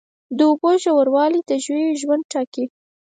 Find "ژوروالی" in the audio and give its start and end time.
0.83-1.41